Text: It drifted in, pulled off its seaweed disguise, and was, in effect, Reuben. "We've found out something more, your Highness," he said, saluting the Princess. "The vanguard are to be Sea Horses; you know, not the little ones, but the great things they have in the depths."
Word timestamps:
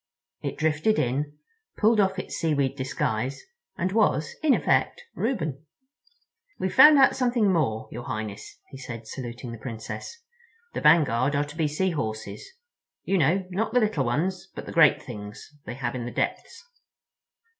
It 0.41 0.57
drifted 0.57 0.97
in, 0.97 1.37
pulled 1.77 1.99
off 1.99 2.17
its 2.17 2.35
seaweed 2.35 2.75
disguise, 2.75 3.43
and 3.77 3.91
was, 3.91 4.33
in 4.41 4.55
effect, 4.55 5.03
Reuben. 5.13 5.63
"We've 6.57 6.73
found 6.73 6.97
out 6.97 7.15
something 7.15 7.53
more, 7.53 7.87
your 7.91 8.05
Highness," 8.05 8.57
he 8.71 8.77
said, 8.79 9.05
saluting 9.05 9.51
the 9.51 9.59
Princess. 9.59 10.23
"The 10.73 10.81
vanguard 10.81 11.35
are 11.35 11.45
to 11.45 11.55
be 11.55 11.67
Sea 11.67 11.91
Horses; 11.91 12.49
you 13.03 13.19
know, 13.19 13.45
not 13.51 13.73
the 13.75 13.79
little 13.79 14.03
ones, 14.05 14.47
but 14.55 14.65
the 14.65 14.71
great 14.71 15.03
things 15.03 15.51
they 15.67 15.75
have 15.75 15.93
in 15.93 16.05
the 16.05 16.11
depths." 16.11 16.63